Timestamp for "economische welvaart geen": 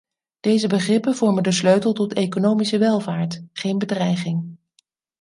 2.13-3.77